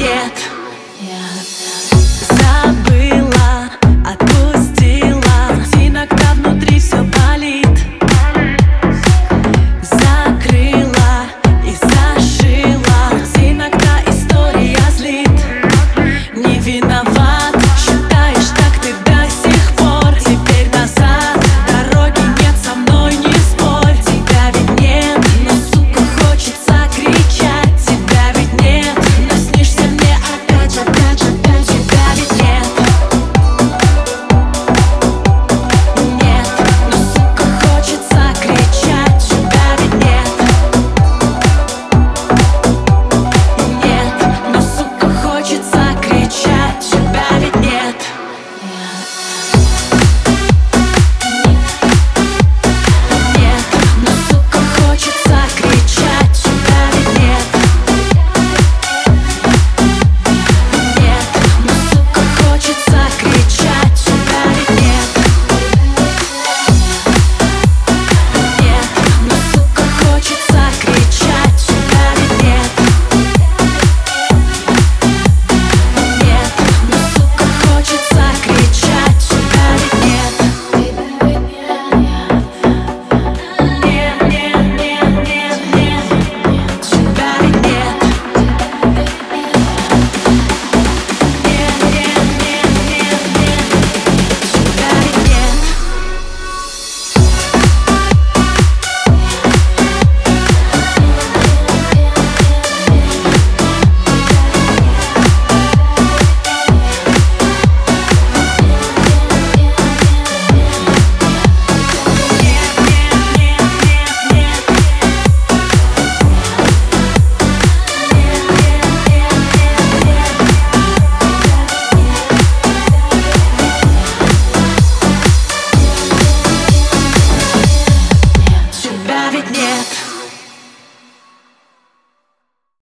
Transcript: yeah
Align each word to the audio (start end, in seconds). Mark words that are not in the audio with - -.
yeah 0.00 0.49